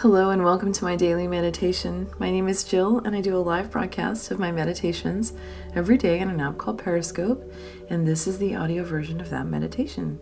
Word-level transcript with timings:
Hello, 0.00 0.28
and 0.28 0.44
welcome 0.44 0.74
to 0.74 0.84
my 0.84 0.94
daily 0.94 1.26
meditation. 1.26 2.10
My 2.18 2.30
name 2.30 2.48
is 2.48 2.64
Jill, 2.64 2.98
and 2.98 3.16
I 3.16 3.22
do 3.22 3.34
a 3.34 3.38
live 3.38 3.70
broadcast 3.70 4.30
of 4.30 4.38
my 4.38 4.52
meditations 4.52 5.32
every 5.74 5.96
day 5.96 6.20
on 6.20 6.28
an 6.28 6.38
app 6.38 6.58
called 6.58 6.76
Periscope. 6.76 7.50
And 7.88 8.06
this 8.06 8.26
is 8.26 8.36
the 8.36 8.54
audio 8.56 8.84
version 8.84 9.22
of 9.22 9.30
that 9.30 9.46
meditation, 9.46 10.18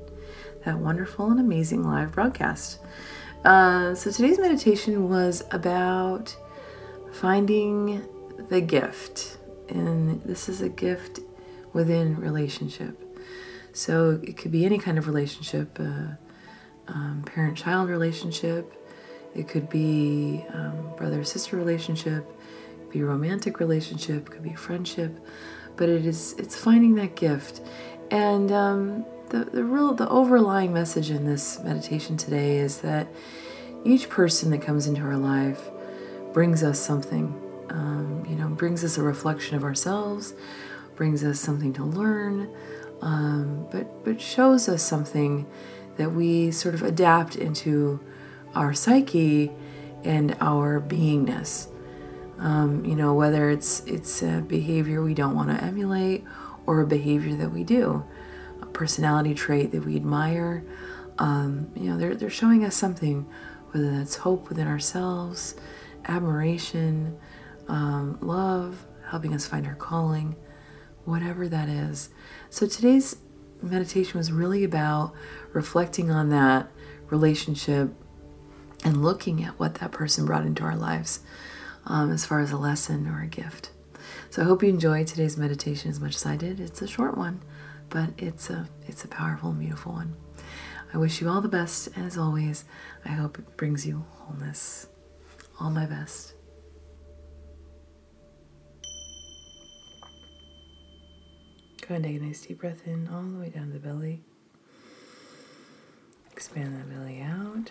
that 0.64 0.78
wonderful 0.78 1.28
and 1.28 1.40
amazing 1.40 1.82
live 1.82 2.12
broadcast. 2.12 2.78
Uh, 3.44 3.96
so 3.96 4.12
today's 4.12 4.38
meditation 4.38 5.08
was 5.08 5.42
about 5.50 6.36
finding 7.12 8.00
the 8.50 8.60
gift, 8.60 9.38
and 9.68 10.22
this 10.22 10.48
is 10.48 10.60
a 10.60 10.68
gift 10.68 11.18
within 11.72 12.14
relationship. 12.20 12.96
So 13.72 14.20
it 14.22 14.36
could 14.36 14.52
be 14.52 14.64
any 14.64 14.78
kind 14.78 14.98
of 14.98 15.08
relationship, 15.08 15.76
uh, 15.80 16.14
um, 16.86 17.24
parent-child 17.26 17.88
relationship 17.88 18.72
it 19.34 19.48
could 19.48 19.68
be 19.68 20.44
um, 20.52 20.92
brother 20.96 21.24
sister 21.24 21.56
relationship, 21.56 22.24
be 22.90 23.00
a 23.00 23.04
romantic 23.04 23.58
relationship, 23.58 24.30
could 24.30 24.42
be 24.42 24.54
friendship, 24.54 25.18
but 25.76 25.88
it 25.88 26.06
is 26.06 26.34
it's 26.38 26.56
finding 26.56 26.94
that 26.96 27.16
gift. 27.16 27.60
And 28.10 28.52
um, 28.52 29.04
the 29.30 29.44
the 29.44 29.64
real 29.64 29.92
the 29.94 30.08
overlying 30.08 30.72
message 30.72 31.10
in 31.10 31.24
this 31.24 31.58
meditation 31.60 32.16
today 32.16 32.58
is 32.58 32.78
that 32.82 33.08
each 33.84 34.08
person 34.08 34.50
that 34.50 34.62
comes 34.62 34.86
into 34.86 35.02
our 35.02 35.16
life 35.16 35.70
brings 36.32 36.62
us 36.62 36.78
something. 36.78 37.40
Um, 37.70 38.24
you 38.28 38.36
know, 38.36 38.48
brings 38.48 38.84
us 38.84 38.98
a 38.98 39.02
reflection 39.02 39.56
of 39.56 39.64
ourselves, 39.64 40.34
brings 40.94 41.24
us 41.24 41.40
something 41.40 41.72
to 41.72 41.84
learn, 41.84 42.48
um, 43.00 43.66
but 43.72 44.04
but 44.04 44.20
shows 44.20 44.68
us 44.68 44.82
something 44.82 45.46
that 45.96 46.12
we 46.12 46.50
sort 46.50 46.74
of 46.74 46.82
adapt 46.82 47.36
into 47.36 48.00
our 48.54 48.74
psyche 48.74 49.50
and 50.04 50.36
our 50.40 50.80
beingness. 50.80 51.68
Um, 52.38 52.84
you 52.84 52.94
know, 52.94 53.14
whether 53.14 53.50
it's 53.50 53.80
it's 53.86 54.22
a 54.22 54.40
behavior 54.40 55.02
we 55.02 55.14
don't 55.14 55.34
want 55.34 55.50
to 55.50 55.64
emulate 55.64 56.24
or 56.66 56.80
a 56.80 56.86
behavior 56.86 57.34
that 57.36 57.52
we 57.52 57.64
do, 57.64 58.04
a 58.60 58.66
personality 58.66 59.34
trait 59.34 59.72
that 59.72 59.84
we 59.84 59.96
admire. 59.96 60.64
Um, 61.18 61.70
you 61.74 61.90
know, 61.90 61.96
they're 61.96 62.14
they're 62.14 62.30
showing 62.30 62.64
us 62.64 62.74
something, 62.74 63.26
whether 63.70 63.96
that's 63.96 64.16
hope 64.16 64.48
within 64.48 64.66
ourselves, 64.66 65.54
admiration, 66.06 67.16
um, 67.68 68.18
love, 68.20 68.84
helping 69.08 69.32
us 69.32 69.46
find 69.46 69.66
our 69.66 69.76
calling, 69.76 70.36
whatever 71.04 71.48
that 71.48 71.68
is. 71.68 72.10
So 72.50 72.66
today's 72.66 73.16
meditation 73.62 74.18
was 74.18 74.32
really 74.32 74.64
about 74.64 75.14
reflecting 75.52 76.10
on 76.10 76.30
that 76.30 76.68
relationship 77.10 77.90
and 78.84 79.02
looking 79.02 79.42
at 79.42 79.58
what 79.58 79.76
that 79.76 79.90
person 79.90 80.26
brought 80.26 80.44
into 80.44 80.62
our 80.62 80.76
lives 80.76 81.20
um, 81.86 82.12
as 82.12 82.24
far 82.24 82.40
as 82.40 82.52
a 82.52 82.56
lesson 82.56 83.08
or 83.08 83.22
a 83.22 83.26
gift. 83.26 83.70
So 84.30 84.42
I 84.42 84.44
hope 84.44 84.62
you 84.62 84.68
enjoyed 84.68 85.06
today's 85.06 85.36
meditation 85.36 85.90
as 85.90 86.00
much 86.00 86.14
as 86.16 86.26
I 86.26 86.36
did. 86.36 86.60
It's 86.60 86.82
a 86.82 86.86
short 86.86 87.16
one, 87.16 87.40
but 87.88 88.10
it's 88.18 88.50
a 88.50 88.68
it's 88.86 89.04
a 89.04 89.08
powerful 89.08 89.50
and 89.50 89.60
beautiful 89.60 89.92
one. 89.92 90.16
I 90.92 90.98
wish 90.98 91.20
you 91.20 91.28
all 91.28 91.40
the 91.40 91.48
best 91.48 91.88
as 91.96 92.18
always. 92.18 92.64
I 93.04 93.10
hope 93.10 93.38
it 93.38 93.56
brings 93.56 93.86
you 93.86 94.04
wholeness. 94.10 94.86
All 95.58 95.70
my 95.70 95.86
best. 95.86 96.34
Go 101.80 101.94
ahead 101.94 101.96
and 101.96 102.04
take 102.04 102.22
a 102.22 102.24
nice 102.24 102.40
deep 102.40 102.60
breath 102.60 102.86
in 102.86 103.08
all 103.08 103.22
the 103.22 103.38
way 103.38 103.50
down 103.50 103.72
the 103.72 103.78
belly. 103.78 104.22
Expand 106.32 106.74
that 106.76 106.88
belly 106.90 107.20
out. 107.20 107.70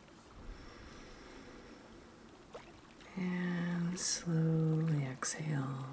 And 3.17 3.99
slowly 3.99 5.05
exhale. 5.11 5.85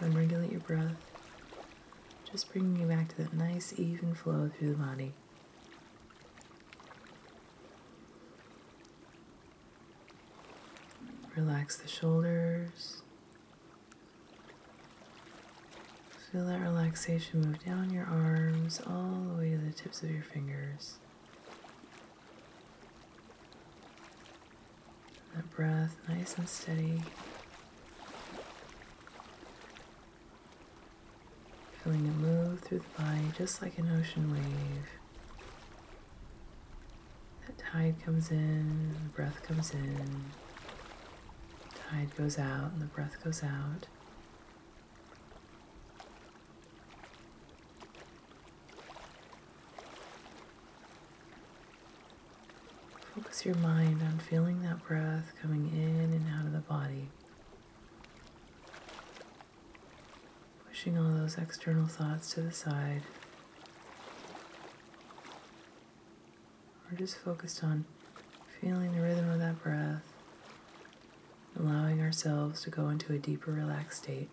And 0.00 0.14
regulate 0.14 0.52
your 0.52 0.60
breath, 0.60 0.96
just 2.30 2.52
bringing 2.52 2.80
you 2.80 2.86
back 2.86 3.08
to 3.08 3.16
that 3.18 3.32
nice, 3.32 3.74
even 3.76 4.14
flow 4.14 4.50
through 4.56 4.70
the 4.70 4.76
body. 4.76 5.12
Relax 11.34 11.76
the 11.76 11.88
shoulders. 11.88 13.02
Feel 16.32 16.44
that 16.44 16.60
relaxation 16.60 17.40
move 17.40 17.64
down 17.64 17.88
your 17.88 18.04
arms 18.04 18.82
all 18.86 19.16
the 19.28 19.38
way 19.38 19.50
to 19.52 19.56
the 19.56 19.72
tips 19.72 20.02
of 20.02 20.10
your 20.10 20.22
fingers. 20.22 20.96
That 25.34 25.48
breath 25.56 25.96
nice 26.06 26.36
and 26.36 26.46
steady. 26.46 27.00
Feeling 31.82 32.04
it 32.04 32.16
move 32.16 32.60
through 32.60 32.80
the 32.80 33.02
body 33.02 33.32
just 33.38 33.62
like 33.62 33.78
an 33.78 33.90
ocean 33.98 34.30
wave. 34.30 34.90
That 37.46 37.56
tide 37.56 37.94
comes 38.04 38.30
in, 38.30 38.90
the 38.90 39.08
breath 39.16 39.42
comes 39.42 39.72
in, 39.72 40.24
tide 41.90 42.14
goes 42.18 42.38
out, 42.38 42.72
and 42.72 42.82
the 42.82 42.86
breath 42.86 43.16
goes 43.24 43.42
out. 43.42 43.86
Your 53.44 53.56
mind 53.58 54.02
on 54.02 54.18
feeling 54.18 54.62
that 54.62 54.84
breath 54.86 55.32
coming 55.40 55.70
in 55.72 56.12
and 56.12 56.26
out 56.38 56.44
of 56.44 56.52
the 56.52 56.58
body. 56.58 57.08
Pushing 60.68 60.98
all 60.98 61.12
those 61.12 61.38
external 61.38 61.86
thoughts 61.86 62.34
to 62.34 62.42
the 62.42 62.52
side. 62.52 63.02
We're 66.90 66.98
just 66.98 67.16
focused 67.16 67.64
on 67.64 67.86
feeling 68.60 68.94
the 68.94 69.00
rhythm 69.00 69.30
of 69.30 69.38
that 69.38 69.62
breath, 69.62 70.04
allowing 71.58 72.02
ourselves 72.02 72.60
to 72.62 72.70
go 72.70 72.90
into 72.90 73.14
a 73.14 73.18
deeper, 73.18 73.52
relaxed 73.52 74.02
state. 74.02 74.28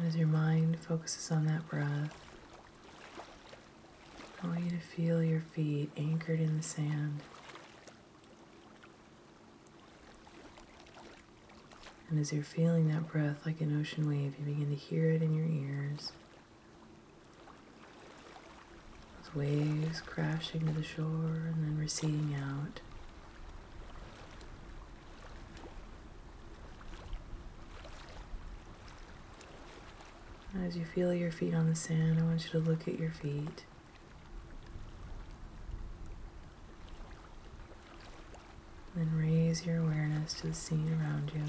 And 0.00 0.08
as 0.08 0.16
your 0.16 0.28
mind 0.28 0.78
focuses 1.00 1.30
on 1.30 1.46
that 1.46 1.66
breath, 1.66 2.14
I 4.42 4.46
want 4.46 4.60
you 4.64 4.70
to 4.70 4.76
feel 4.76 5.22
your 5.22 5.40
feet 5.40 5.90
anchored 5.96 6.40
in 6.40 6.58
the 6.58 6.62
sand. 6.62 7.20
And 12.10 12.20
as 12.20 12.34
you're 12.34 12.42
feeling 12.42 12.88
that 12.88 13.10
breath 13.10 13.46
like 13.46 13.62
an 13.62 13.80
ocean 13.80 14.06
wave, 14.06 14.34
you 14.38 14.44
begin 14.44 14.68
to 14.68 14.76
hear 14.76 15.10
it 15.10 15.22
in 15.22 15.34
your 15.34 15.46
ears. 15.46 16.12
Those 19.22 19.34
waves 19.34 20.02
crashing 20.02 20.66
to 20.66 20.72
the 20.72 20.82
shore 20.82 21.06
and 21.06 21.64
then 21.64 21.78
receding 21.78 22.36
out. 22.38 22.80
As 30.70 30.76
you 30.76 30.84
feel 30.84 31.12
your 31.12 31.32
feet 31.32 31.52
on 31.52 31.68
the 31.68 31.74
sand, 31.74 32.20
I 32.20 32.22
want 32.22 32.44
you 32.44 32.50
to 32.50 32.58
look 32.60 32.86
at 32.86 32.96
your 32.96 33.10
feet. 33.10 33.64
Then 38.94 39.10
raise 39.16 39.66
your 39.66 39.78
awareness 39.78 40.32
to 40.34 40.46
the 40.46 40.54
scene 40.54 40.96
around 40.96 41.32
you. 41.34 41.42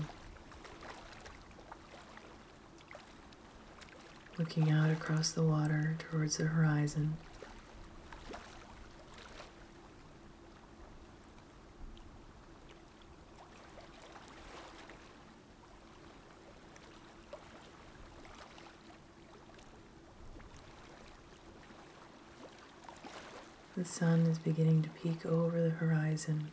Looking 4.40 4.72
out 4.72 4.90
across 4.90 5.30
the 5.30 5.44
water 5.44 5.98
towards 6.00 6.38
the 6.38 6.46
horizon. 6.46 7.18
The 23.82 23.88
sun 23.88 24.28
is 24.28 24.38
beginning 24.38 24.84
to 24.84 24.90
peek 24.90 25.26
over 25.26 25.60
the 25.60 25.72
horizon. 25.72 26.52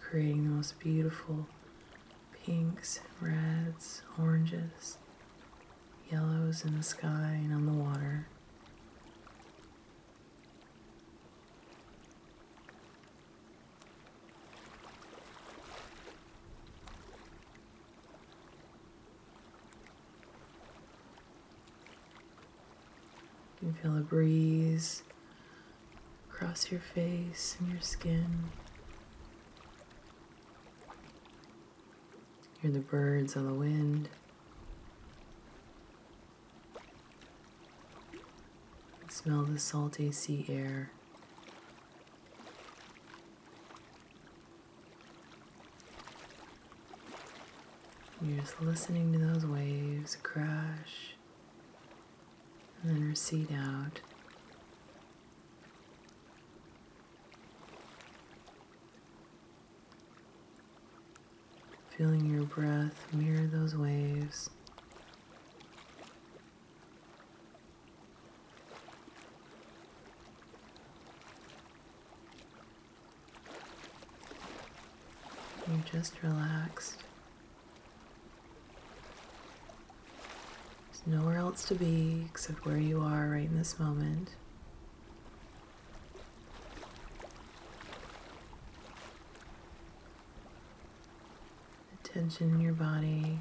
Creating 0.00 0.44
the 0.44 0.54
most 0.54 0.80
beautiful 0.80 1.46
pinks, 2.46 3.00
reds, 3.20 4.00
oranges, 4.18 4.96
yellows 6.10 6.64
in 6.64 6.78
the 6.78 6.82
sky 6.82 7.38
and 7.44 7.52
on 7.52 7.66
the 7.66 7.72
water. 7.72 8.26
Feel 23.80 23.96
a 23.96 24.00
breeze 24.00 25.02
across 26.30 26.70
your 26.70 26.80
face 26.80 27.56
and 27.60 27.70
your 27.70 27.80
skin. 27.80 28.44
Hear 32.60 32.70
the 32.70 32.80
birds 32.80 33.36
on 33.36 33.46
the 33.46 33.54
wind. 33.54 34.10
Smell 39.08 39.44
the 39.44 39.58
salty 39.58 40.12
sea 40.12 40.44
air. 40.48 40.90
You're 48.22 48.40
just 48.40 48.60
listening 48.60 49.14
to 49.14 49.18
those 49.18 49.46
waves 49.46 50.18
crash 50.22 51.14
and 52.82 52.96
then 52.96 53.08
recede 53.08 53.52
out. 53.52 54.00
Feeling 61.96 62.24
your 62.24 62.44
breath 62.44 63.06
mirror 63.12 63.46
those 63.46 63.76
waves. 63.76 64.48
You're 75.68 75.78
just 75.92 76.14
relaxed. 76.22 77.04
There's 81.06 81.18
nowhere 81.18 81.38
else 81.38 81.64
to 81.68 81.74
be 81.74 82.24
except 82.26 82.66
where 82.66 82.76
you 82.76 83.00
are 83.00 83.28
right 83.28 83.46
in 83.46 83.56
this 83.56 83.78
moment. 83.78 84.30
Tension 92.02 92.50
in 92.50 92.60
your 92.60 92.72
body 92.72 93.38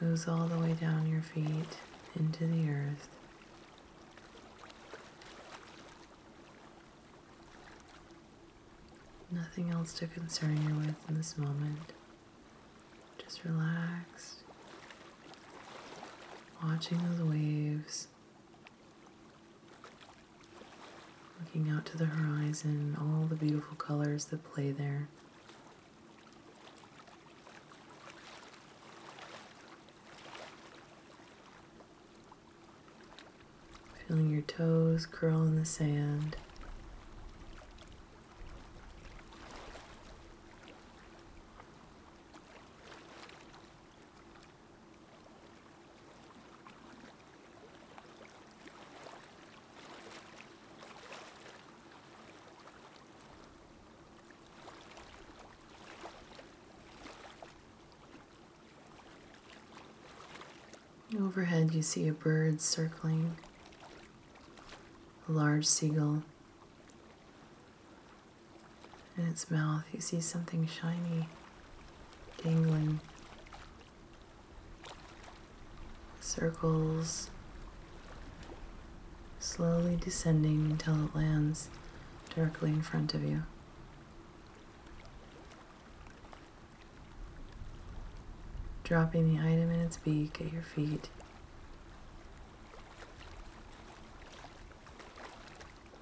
moves 0.00 0.28
all 0.28 0.46
the 0.46 0.56
way 0.58 0.72
down 0.74 1.08
your 1.08 1.20
feet 1.20 1.78
into 2.16 2.46
the 2.46 2.70
earth. 2.70 3.08
Nothing 9.32 9.70
else 9.70 9.92
to 9.94 10.06
concern 10.06 10.62
you 10.68 10.74
with 10.76 10.94
in 11.08 11.16
this 11.16 11.36
moment. 11.36 11.92
Just 13.18 13.44
relaxed 13.44 14.43
watching 16.64 16.98
those 17.08 17.20
waves, 17.20 18.08
looking 21.40 21.70
out 21.70 21.84
to 21.86 21.98
the 21.98 22.06
horizon, 22.06 22.96
all 22.98 23.26
the 23.26 23.34
beautiful 23.34 23.76
colors 23.76 24.26
that 24.26 24.42
play 24.52 24.70
there. 24.70 25.08
Feeling 34.08 34.30
your 34.30 34.42
toes 34.42 35.06
curl 35.06 35.42
in 35.42 35.56
the 35.56 35.64
sand. 35.64 36.36
Overhead, 61.36 61.74
you 61.74 61.82
see 61.82 62.06
a 62.06 62.12
bird 62.12 62.60
circling, 62.60 63.34
a 65.28 65.32
large 65.32 65.66
seagull. 65.66 66.22
In 69.18 69.26
its 69.26 69.50
mouth, 69.50 69.82
you 69.92 70.00
see 70.00 70.20
something 70.20 70.68
shiny 70.68 71.26
dangling. 72.40 73.00
Circles, 76.20 77.32
slowly 79.40 79.96
descending 79.96 80.70
until 80.70 81.06
it 81.06 81.16
lands 81.16 81.68
directly 82.32 82.70
in 82.70 82.82
front 82.82 83.12
of 83.12 83.24
you. 83.24 83.42
dropping 88.84 89.34
the 89.34 89.40
item 89.40 89.70
in 89.70 89.80
its 89.80 89.96
beak 89.96 90.40
at 90.42 90.52
your 90.52 90.62
feet. 90.62 91.08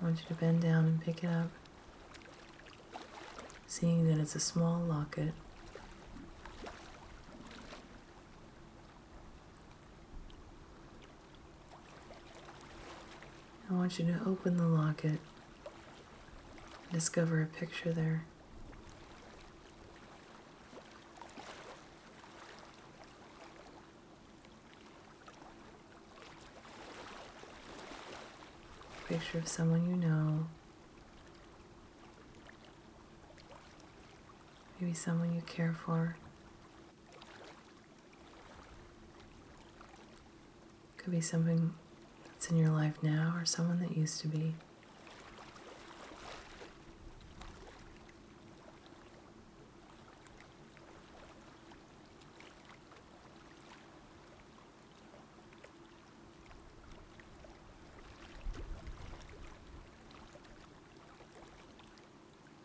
I 0.03 0.05
want 0.05 0.19
you 0.19 0.27
to 0.27 0.35
bend 0.35 0.63
down 0.63 0.85
and 0.85 1.01
pick 1.01 1.23
it 1.23 1.29
up, 1.29 1.49
seeing 3.69 4.09
that 4.09 4.19
it's 4.19 4.35
a 4.35 4.41
small 4.41 4.81
locket. 4.81 5.33
I 13.71 13.75
want 13.75 14.01
you 14.01 14.07
to 14.07 14.21
open 14.27 14.57
the 14.57 14.67
locket 14.67 15.21
discover 16.93 17.41
a 17.41 17.47
picture 17.47 17.93
there. 17.93 18.25
Picture 29.13 29.37
of 29.37 29.47
someone 29.47 29.87
you 29.91 29.97
know, 29.97 30.47
maybe 34.81 34.95
someone 34.95 35.35
you 35.35 35.43
care 35.43 35.77
for. 35.85 36.17
Could 40.97 41.11
be 41.11 41.21
something 41.21 41.75
that's 42.25 42.51
in 42.51 42.57
your 42.57 42.71
life 42.71 42.95
now 43.03 43.35
or 43.37 43.45
someone 43.45 43.81
that 43.81 43.95
used 43.95 44.19
to 44.23 44.29
be. 44.29 44.55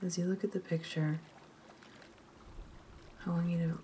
As 0.08 0.18
you 0.18 0.24
look 0.24 0.46
at 0.46 0.54
the 0.54 0.62
picture, 0.62 1.20
I 3.26 3.30
want 3.30 3.50
you 3.50 3.58
to 3.58 3.80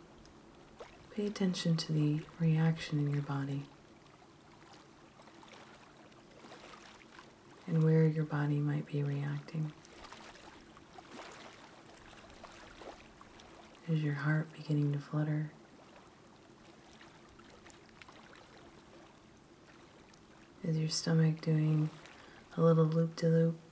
pay 1.14 1.26
attention 1.26 1.76
to 1.76 1.92
the 1.92 2.22
reaction 2.40 2.98
in 2.98 3.12
your 3.12 3.24
body 3.24 3.66
and 7.68 7.84
where 7.84 8.08
your 8.08 8.24
body 8.24 8.60
might 8.60 8.86
be 8.86 9.04
reacting. 9.04 9.74
Is 13.90 14.02
your 14.02 14.14
heart 14.14 14.48
beginning 14.56 14.94
to 14.94 15.00
flutter? 15.00 15.52
Is 20.64 20.78
your 20.78 20.88
stomach 20.88 21.42
doing 21.42 21.90
a 22.56 22.62
little 22.62 22.86
loop 22.86 23.18
de 23.18 23.28
loop? 23.28 23.63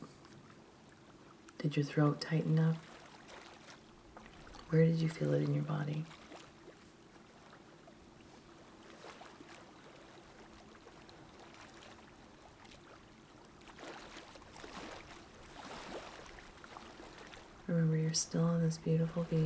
Did 1.62 1.78
your 1.78 1.86
throat 1.86 2.20
tighten 2.20 2.58
up? 2.58 2.76
Where 4.72 4.84
did 4.84 4.96
you 4.96 5.10
feel 5.10 5.34
it 5.36 5.44
in 5.44 5.54
your 5.54 5.64
body? 5.64 6.04
Remember, 17.68 17.96
you're 17.96 18.14
still 18.14 18.44
on 18.44 18.62
this 18.62 18.78
beautiful 18.80 19.28
beach. 19.30 19.40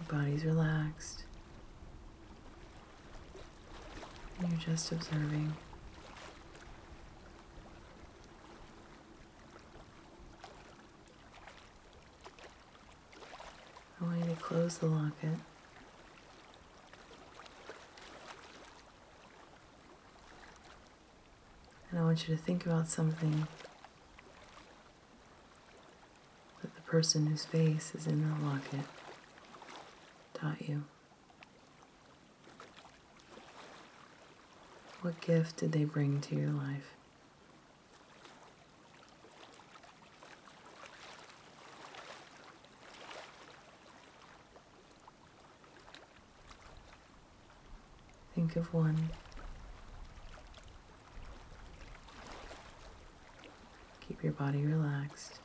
Your 0.00 0.18
body's 0.18 0.44
relaxed. 0.44 1.24
And 4.40 4.50
you're 4.50 4.60
just 4.60 4.90
observing. 4.90 5.52
I 14.00 14.04
want 14.04 14.18
you 14.20 14.26
to 14.26 14.40
the 14.76 14.86
locket. 14.86 15.38
And 21.90 21.98
I 21.98 22.02
want 22.02 22.28
you 22.28 22.36
to 22.36 22.42
think 22.42 22.66
about 22.66 22.88
something 22.88 23.48
that 26.60 26.74
the 26.74 26.82
person 26.82 27.26
whose 27.26 27.46
face 27.46 27.94
is 27.94 28.06
in 28.06 28.28
the 28.28 28.46
locket 28.46 28.84
taught 30.34 30.60
you. 30.68 30.84
What 35.00 35.20
gift 35.22 35.56
did 35.56 35.72
they 35.72 35.84
bring 35.84 36.20
to 36.22 36.34
your 36.34 36.50
life? 36.50 36.97
Think 48.48 48.64
of 48.64 48.72
one. 48.72 49.10
Keep 54.00 54.22
your 54.24 54.32
body 54.32 54.64
relaxed. 54.64 55.40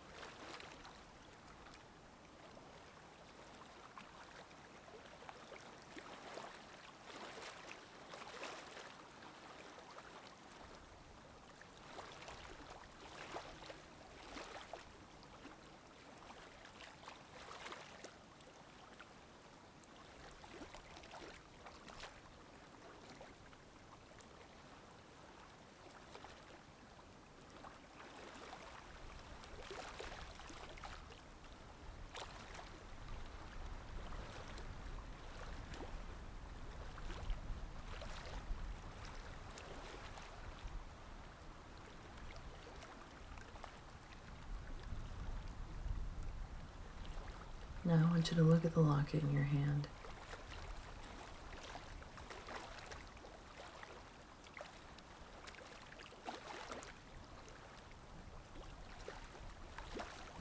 Now 47.94 48.08
I 48.08 48.12
want 48.12 48.32
you 48.32 48.38
to 48.38 48.44
look 48.44 48.66
at 48.66 48.74
the 48.74 48.80
locket 48.80 49.22
in 49.22 49.32
your 49.32 49.44
hand. 49.44 49.88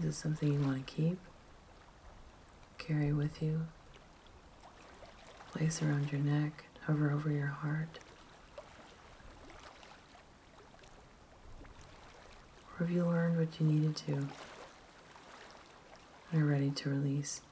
Is 0.00 0.06
it 0.06 0.12
something 0.14 0.50
you 0.50 0.60
want 0.60 0.86
to 0.86 0.92
keep? 0.94 1.18
Carry 2.78 3.12
with 3.12 3.42
you? 3.42 3.66
Place 5.52 5.82
around 5.82 6.10
your 6.10 6.22
neck, 6.22 6.64
hover 6.86 7.10
over 7.10 7.30
your 7.30 7.48
heart? 7.48 7.98
Or 12.70 12.86
have 12.86 12.90
you 12.90 13.04
learned 13.04 13.36
what 13.36 13.60
you 13.60 13.66
needed 13.66 13.94
to 14.06 14.26
are 16.40 16.44
ready 16.46 16.70
to 16.70 16.88
release? 16.88 17.42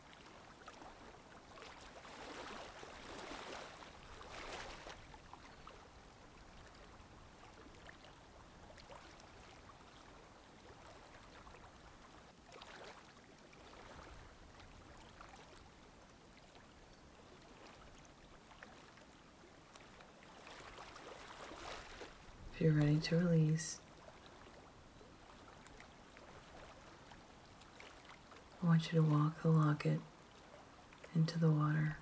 If 22.55 22.63
you're 22.63 22.73
ready 22.73 22.99
to 22.99 23.17
release, 23.17 23.81
want 28.71 28.93
you 28.93 29.01
to 29.01 29.03
walk 29.03 29.43
the 29.43 29.49
locket 29.49 29.99
into 31.17 31.37
the 31.41 31.51
water. 31.51 31.97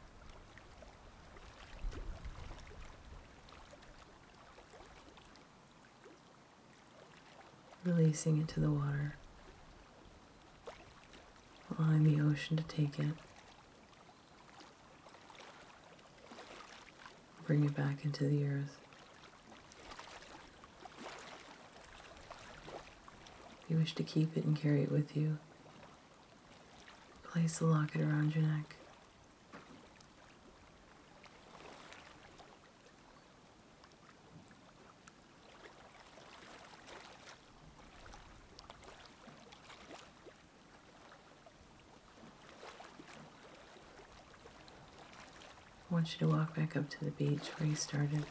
Releasing 7.84 8.36
it 8.36 8.48
to 8.48 8.60
the 8.60 8.70
water, 8.70 9.16
allowing 11.78 12.04
the 12.04 12.20
ocean 12.20 12.58
to 12.58 12.62
take 12.64 12.98
it. 12.98 13.14
Bring 17.46 17.64
it 17.64 17.74
back 17.74 18.04
into 18.04 18.24
the 18.24 18.44
earth. 18.46 18.76
You 23.70 23.78
wish 23.78 23.94
to 23.94 24.02
keep 24.02 24.36
it 24.36 24.44
and 24.44 24.54
carry 24.54 24.82
it 24.82 24.92
with 24.92 25.16
you, 25.16 25.38
place 27.30 27.58
the 27.58 27.66
locket 27.66 28.00
around 28.00 28.34
your 28.34 28.44
neck. 28.44 28.76
I 45.90 45.94
want 45.94 46.12
you 46.12 46.26
to 46.26 46.34
walk 46.34 46.56
back 46.56 46.76
up 46.76 46.88
to 46.90 47.04
the 47.04 47.10
beach 47.10 47.48
where 47.58 47.68
you 47.68 47.74
started. 47.74 48.24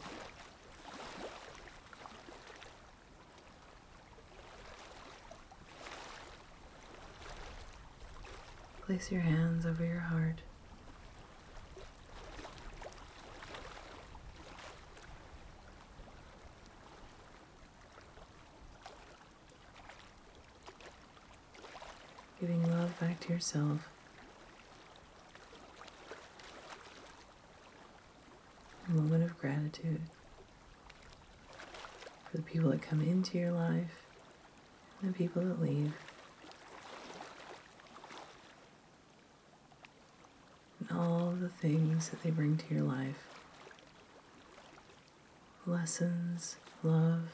Place 8.88 9.12
your 9.12 9.20
hands 9.20 9.66
over 9.66 9.84
your 9.84 10.00
heart. 10.00 10.40
Giving 22.40 22.70
love 22.70 22.98
back 22.98 23.20
to 23.20 23.28
yourself. 23.28 23.90
A 28.88 28.90
moment 28.90 29.22
of 29.22 29.36
gratitude 29.36 30.00
for 32.30 32.38
the 32.38 32.42
people 32.42 32.70
that 32.70 32.80
come 32.80 33.02
into 33.02 33.36
your 33.36 33.52
life 33.52 34.06
and 35.02 35.12
the 35.12 35.18
people 35.18 35.44
that 35.44 35.60
leave. 35.60 36.07
the 41.48 41.68
things 41.68 42.10
that 42.10 42.22
they 42.22 42.30
bring 42.30 42.56
to 42.56 42.74
your 42.74 42.84
life 42.84 43.28
lessons, 45.66 46.56
love, 46.82 47.28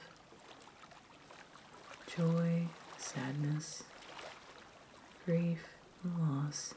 joy, 2.16 2.66
sadness, 2.96 3.84
grief, 5.24 5.68
and 6.02 6.18
loss. 6.18 6.74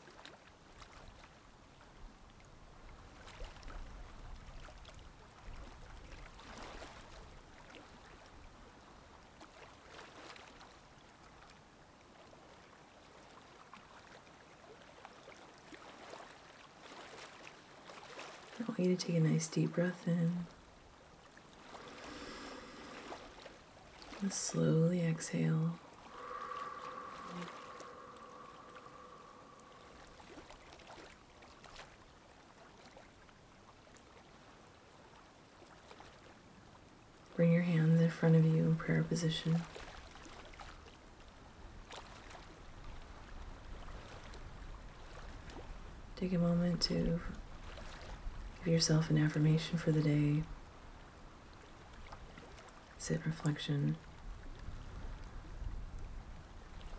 Want 18.78 18.90
you 18.90 18.96
to 18.96 19.06
take 19.08 19.16
a 19.16 19.20
nice 19.20 19.48
deep 19.48 19.74
breath 19.74 20.08
in. 20.08 20.46
And 24.22 24.32
slowly 24.32 25.02
exhale. 25.02 25.80
Bring 37.36 37.54
your 37.54 37.62
hands 37.62 38.02
in 38.02 38.10
front 38.10 38.36
of 38.36 38.46
you 38.46 38.64
in 38.64 38.76
prayer 38.76 39.04
position. 39.04 39.62
Take 46.16 46.34
a 46.34 46.40
moment 46.40 46.82
to 46.82 47.20
give 48.68 48.74
yourself 48.74 49.10
an 49.10 49.18
affirmation 49.18 49.78
for 49.78 49.94
the 49.94 50.02
day. 50.02 50.44
Sit 52.98 53.22
reflection. 53.26 53.96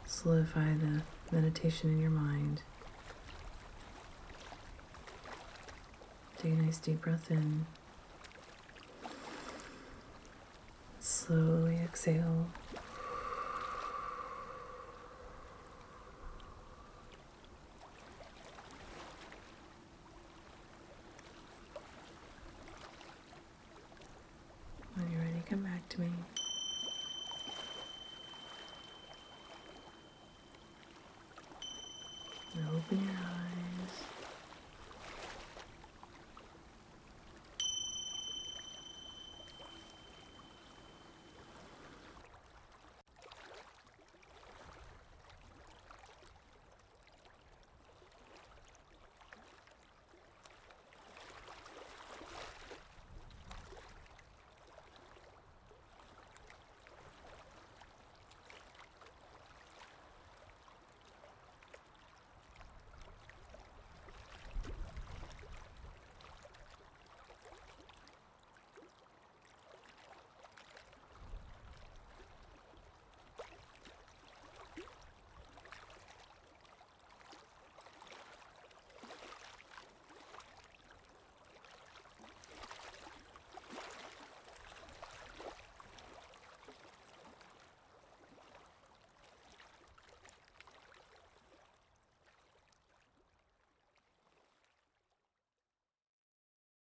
Solidify 0.07 0.73
the 0.79 1.03
meditation 1.31 1.91
in 1.91 2.01
your 2.01 2.09
mind. 2.09 2.63
Take 6.39 6.53
a 6.53 6.57
nice 6.57 6.79
deep 6.79 7.03
breath 7.03 7.31
in. 7.31 7.67
Slowly 11.01 11.77
exhale. 11.85 12.47
open 32.79 33.01
your 33.03 33.15
eyes. 33.15 33.28